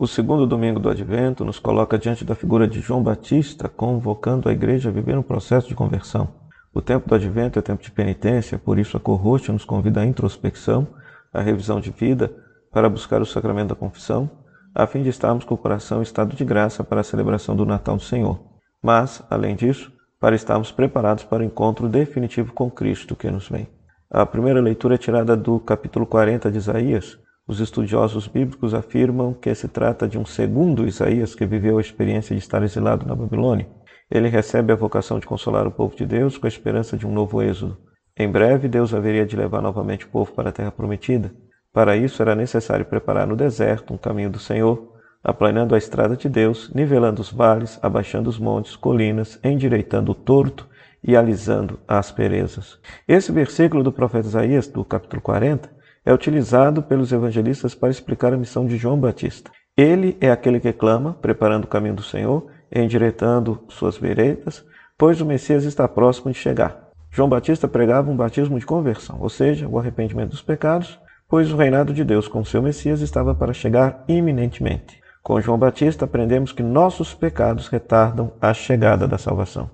O 0.00 0.06
segundo 0.06 0.46
domingo 0.46 0.80
do 0.80 0.88
Advento 0.88 1.44
nos 1.44 1.58
coloca 1.58 1.98
diante 1.98 2.24
da 2.24 2.34
figura 2.34 2.66
de 2.66 2.80
João 2.80 3.02
Batista, 3.02 3.68
convocando 3.68 4.48
a 4.48 4.52
igreja 4.52 4.88
a 4.88 4.92
viver 4.92 5.18
um 5.18 5.22
processo 5.22 5.68
de 5.68 5.74
conversão. 5.74 6.26
O 6.72 6.80
tempo 6.80 7.06
do 7.06 7.14
Advento 7.14 7.58
é 7.58 7.62
tempo 7.62 7.82
de 7.82 7.90
penitência, 7.90 8.58
por 8.58 8.78
isso 8.78 8.96
a 8.96 9.00
Corrote 9.00 9.52
nos 9.52 9.62
convida 9.62 10.00
à 10.00 10.06
introspecção, 10.06 10.88
à 11.30 11.42
revisão 11.42 11.82
de 11.82 11.90
vida, 11.90 12.34
para 12.72 12.88
buscar 12.88 13.20
o 13.20 13.26
sacramento 13.26 13.68
da 13.68 13.74
confissão, 13.74 14.30
a 14.74 14.86
fim 14.86 15.02
de 15.02 15.10
estarmos 15.10 15.44
com 15.44 15.54
o 15.54 15.58
coração 15.58 15.98
em 15.98 16.02
estado 16.02 16.34
de 16.34 16.46
graça 16.46 16.82
para 16.82 17.02
a 17.02 17.04
celebração 17.04 17.54
do 17.54 17.66
Natal 17.66 17.96
do 17.96 18.02
Senhor. 18.02 18.40
Mas, 18.82 19.22
além 19.28 19.54
disso, 19.54 19.92
para 20.18 20.34
estarmos 20.34 20.72
preparados 20.72 21.24
para 21.24 21.42
o 21.42 21.44
encontro 21.44 21.90
definitivo 21.90 22.54
com 22.54 22.70
Cristo 22.70 23.14
que 23.14 23.30
nos 23.30 23.50
vem. 23.50 23.68
A 24.10 24.24
primeira 24.24 24.62
leitura 24.62 24.94
é 24.94 24.98
tirada 24.98 25.36
do 25.36 25.60
capítulo 25.60 26.06
40 26.06 26.50
de 26.50 26.56
Isaías, 26.56 27.18
os 27.50 27.58
estudiosos 27.58 28.28
bíblicos 28.28 28.74
afirmam 28.74 29.34
que 29.34 29.52
se 29.56 29.66
trata 29.66 30.06
de 30.06 30.16
um 30.16 30.24
segundo 30.24 30.86
Isaías 30.86 31.34
que 31.34 31.44
viveu 31.44 31.78
a 31.78 31.80
experiência 31.80 32.32
de 32.32 32.40
estar 32.40 32.62
exilado 32.62 33.04
na 33.04 33.12
Babilônia. 33.12 33.66
Ele 34.08 34.28
recebe 34.28 34.72
a 34.72 34.76
vocação 34.76 35.18
de 35.18 35.26
consolar 35.26 35.66
o 35.66 35.70
povo 35.72 35.96
de 35.96 36.06
Deus 36.06 36.38
com 36.38 36.46
a 36.46 36.48
esperança 36.48 36.96
de 36.96 37.08
um 37.08 37.12
novo 37.12 37.42
êxodo. 37.42 37.76
Em 38.16 38.30
breve, 38.30 38.68
Deus 38.68 38.94
haveria 38.94 39.26
de 39.26 39.34
levar 39.34 39.60
novamente 39.60 40.04
o 40.04 40.08
povo 40.08 40.30
para 40.30 40.50
a 40.50 40.52
terra 40.52 40.70
prometida. 40.70 41.34
Para 41.72 41.96
isso, 41.96 42.22
era 42.22 42.36
necessário 42.36 42.84
preparar 42.84 43.26
no 43.26 43.34
deserto 43.34 43.92
um 43.92 43.98
caminho 43.98 44.30
do 44.30 44.38
Senhor, 44.38 44.94
aplanando 45.20 45.74
a 45.74 45.78
estrada 45.78 46.16
de 46.16 46.28
Deus, 46.28 46.72
nivelando 46.72 47.20
os 47.20 47.32
vales, 47.32 47.80
abaixando 47.82 48.30
os 48.30 48.38
montes, 48.38 48.76
colinas, 48.76 49.40
endireitando 49.42 50.12
o 50.12 50.14
torto 50.14 50.68
e 51.02 51.16
alisando 51.16 51.80
as 51.88 52.06
asperezas. 52.10 52.78
Esse 53.08 53.32
versículo 53.32 53.82
do 53.82 53.90
profeta 53.90 54.28
Isaías, 54.28 54.68
do 54.68 54.84
capítulo 54.84 55.20
40, 55.20 55.79
é 56.04 56.12
utilizado 56.12 56.82
pelos 56.82 57.12
evangelistas 57.12 57.74
para 57.74 57.90
explicar 57.90 58.32
a 58.32 58.36
missão 58.36 58.66
de 58.66 58.76
João 58.76 58.98
Batista. 58.98 59.50
Ele 59.76 60.16
é 60.20 60.30
aquele 60.30 60.60
que 60.60 60.72
clama, 60.72 61.14
preparando 61.14 61.64
o 61.64 61.68
caminho 61.68 61.94
do 61.94 62.02
Senhor, 62.02 62.46
endireitando 62.72 63.64
suas 63.68 63.96
veredas, 63.96 64.64
pois 64.96 65.20
o 65.20 65.26
Messias 65.26 65.64
está 65.64 65.88
próximo 65.88 66.30
de 66.30 66.38
chegar. 66.38 66.90
João 67.10 67.28
Batista 67.28 67.66
pregava 67.66 68.10
um 68.10 68.16
batismo 68.16 68.58
de 68.58 68.66
conversão, 68.66 69.18
ou 69.20 69.28
seja, 69.28 69.66
o 69.66 69.78
arrependimento 69.78 70.30
dos 70.30 70.42
pecados, 70.42 70.98
pois 71.28 71.52
o 71.52 71.56
reinado 71.56 71.92
de 71.92 72.04
Deus 72.04 72.28
com 72.28 72.44
seu 72.44 72.62
Messias 72.62 73.00
estava 73.00 73.34
para 73.34 73.52
chegar 73.52 74.04
iminentemente. 74.08 75.00
Com 75.22 75.40
João 75.40 75.58
Batista 75.58 76.04
aprendemos 76.04 76.52
que 76.52 76.62
nossos 76.62 77.14
pecados 77.14 77.68
retardam 77.68 78.32
a 78.40 78.54
chegada 78.54 79.06
da 79.06 79.18
salvação. 79.18 79.70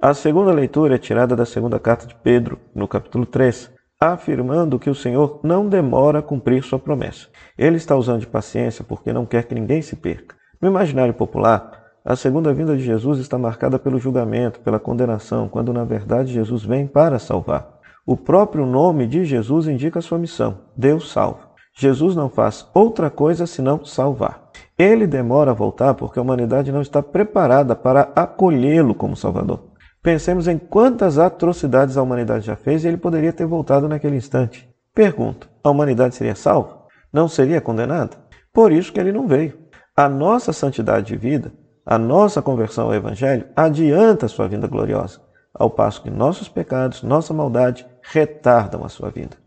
A 0.00 0.14
segunda 0.14 0.52
leitura 0.52 0.94
é 0.94 0.98
tirada 0.98 1.34
da 1.34 1.44
segunda 1.44 1.78
carta 1.78 2.06
de 2.06 2.14
Pedro, 2.14 2.58
no 2.74 2.86
capítulo 2.86 3.26
3, 3.26 3.70
afirmando 4.00 4.78
que 4.78 4.90
o 4.90 4.94
Senhor 4.94 5.40
não 5.42 5.68
demora 5.68 6.18
a 6.18 6.22
cumprir 6.22 6.62
sua 6.62 6.78
promessa. 6.78 7.28
Ele 7.56 7.76
está 7.76 7.96
usando 7.96 8.20
de 8.20 8.26
paciência 8.26 8.84
porque 8.84 9.12
não 9.12 9.26
quer 9.26 9.44
que 9.44 9.54
ninguém 9.54 9.82
se 9.82 9.96
perca. 9.96 10.36
No 10.60 10.68
imaginário 10.68 11.14
popular, 11.14 11.84
a 12.04 12.16
segunda 12.16 12.52
vinda 12.52 12.76
de 12.76 12.82
Jesus 12.82 13.18
está 13.18 13.38
marcada 13.38 13.78
pelo 13.78 13.98
julgamento, 13.98 14.60
pela 14.60 14.78
condenação, 14.78 15.48
quando 15.48 15.72
na 15.72 15.84
verdade 15.84 16.32
Jesus 16.32 16.62
vem 16.62 16.86
para 16.86 17.18
salvar. 17.18 17.78
O 18.06 18.16
próprio 18.16 18.66
nome 18.66 19.06
de 19.06 19.24
Jesus 19.24 19.66
indica 19.66 20.02
sua 20.02 20.18
missão: 20.18 20.58
Deus 20.76 21.10
salva. 21.10 21.54
Jesus 21.76 22.14
não 22.14 22.28
faz 22.28 22.68
outra 22.74 23.10
coisa 23.10 23.46
senão 23.46 23.84
salvar. 23.84 24.50
Ele 24.78 25.06
demora 25.06 25.52
a 25.52 25.54
voltar 25.54 25.94
porque 25.94 26.18
a 26.18 26.22
humanidade 26.22 26.70
não 26.70 26.82
está 26.82 27.02
preparada 27.02 27.74
para 27.74 28.12
acolhê-lo 28.14 28.94
como 28.94 29.16
Salvador. 29.16 29.73
Pensemos 30.04 30.46
em 30.46 30.58
quantas 30.58 31.18
atrocidades 31.18 31.96
a 31.96 32.02
humanidade 32.02 32.44
já 32.44 32.54
fez 32.54 32.84
e 32.84 32.88
ele 32.88 32.98
poderia 32.98 33.32
ter 33.32 33.46
voltado 33.46 33.88
naquele 33.88 34.16
instante. 34.16 34.68
Pergunto: 34.94 35.48
a 35.64 35.70
humanidade 35.70 36.14
seria 36.14 36.34
salva? 36.34 36.82
Não 37.10 37.26
seria 37.26 37.58
condenada? 37.58 38.14
Por 38.52 38.70
isso 38.70 38.92
que 38.92 39.00
ele 39.00 39.12
não 39.12 39.26
veio. 39.26 39.58
A 39.96 40.06
nossa 40.06 40.52
santidade 40.52 41.06
de 41.06 41.16
vida, 41.16 41.54
a 41.86 41.96
nossa 41.96 42.42
conversão 42.42 42.84
ao 42.84 42.94
Evangelho, 42.94 43.46
adianta 43.56 44.26
a 44.26 44.28
sua 44.28 44.46
vinda 44.46 44.66
gloriosa, 44.66 45.22
ao 45.54 45.70
passo 45.70 46.02
que 46.02 46.10
nossos 46.10 46.50
pecados, 46.50 47.02
nossa 47.02 47.32
maldade, 47.32 47.86
retardam 48.02 48.84
a 48.84 48.90
sua 48.90 49.08
vinda. 49.08 49.38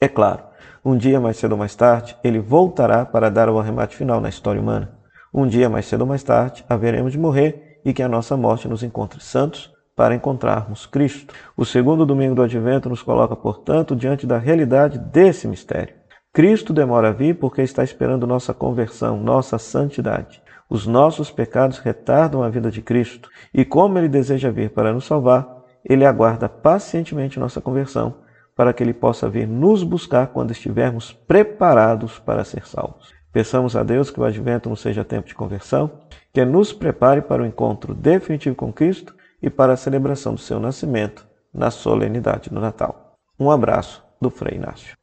É 0.00 0.08
claro, 0.08 0.44
um 0.82 0.96
dia 0.96 1.20
mais 1.20 1.36
cedo 1.36 1.52
ou 1.52 1.58
mais 1.58 1.74
tarde, 1.74 2.16
ele 2.24 2.38
voltará 2.38 3.04
para 3.04 3.30
dar 3.30 3.50
o 3.50 3.58
arremate 3.58 3.94
final 3.94 4.18
na 4.18 4.30
história 4.30 4.62
humana. 4.62 4.96
Um 5.34 5.46
dia 5.46 5.68
mais 5.68 5.84
cedo 5.84 6.02
ou 6.02 6.06
mais 6.06 6.22
tarde, 6.22 6.64
haveremos 6.70 7.12
de 7.12 7.18
morrer 7.18 7.80
e 7.84 7.92
que 7.92 8.02
a 8.02 8.08
nossa 8.08 8.34
morte 8.34 8.66
nos 8.66 8.82
encontre 8.82 9.22
santos, 9.22 9.75
para 9.96 10.14
encontrarmos 10.14 10.84
Cristo. 10.84 11.34
O 11.56 11.64
segundo 11.64 12.04
domingo 12.04 12.34
do 12.34 12.42
Advento 12.42 12.90
nos 12.90 13.02
coloca, 13.02 13.34
portanto, 13.34 13.96
diante 13.96 14.26
da 14.26 14.36
realidade 14.36 14.98
desse 14.98 15.48
mistério. 15.48 15.94
Cristo 16.32 16.74
demora 16.74 17.08
a 17.08 17.12
vir 17.12 17.38
porque 17.38 17.62
está 17.62 17.82
esperando 17.82 18.26
nossa 18.26 18.52
conversão, 18.52 19.16
nossa 19.16 19.56
santidade. 19.56 20.42
Os 20.68 20.86
nossos 20.86 21.30
pecados 21.30 21.78
retardam 21.78 22.42
a 22.42 22.50
vida 22.50 22.70
de 22.70 22.82
Cristo 22.82 23.30
e, 23.54 23.64
como 23.64 23.96
Ele 23.96 24.08
deseja 24.08 24.50
vir 24.50 24.70
para 24.70 24.92
nos 24.92 25.06
salvar, 25.06 25.48
Ele 25.82 26.04
aguarda 26.04 26.46
pacientemente 26.46 27.40
nossa 27.40 27.60
conversão 27.60 28.16
para 28.54 28.74
que 28.74 28.82
Ele 28.82 28.92
possa 28.92 29.30
vir 29.30 29.48
nos 29.48 29.82
buscar 29.82 30.26
quando 30.26 30.50
estivermos 30.50 31.10
preparados 31.10 32.18
para 32.18 32.44
ser 32.44 32.66
salvos. 32.66 33.14
Peçamos 33.32 33.74
a 33.74 33.82
Deus 33.82 34.10
que 34.10 34.20
o 34.20 34.24
advento 34.24 34.68
não 34.68 34.76
seja 34.76 35.04
tempo 35.04 35.28
de 35.28 35.34
conversão, 35.34 35.90
que 36.34 36.44
nos 36.44 36.72
prepare 36.72 37.22
para 37.22 37.42
o 37.42 37.46
encontro 37.46 37.94
definitivo 37.94 38.56
com 38.56 38.72
Cristo 38.72 39.14
e 39.42 39.50
para 39.50 39.74
a 39.74 39.76
celebração 39.76 40.34
do 40.34 40.40
seu 40.40 40.58
nascimento 40.58 41.26
na 41.52 41.70
solenidade 41.70 42.50
do 42.50 42.60
Natal. 42.60 43.16
Um 43.38 43.50
abraço 43.50 44.04
do 44.20 44.30
Frei 44.30 44.56
Inácio. 44.56 44.96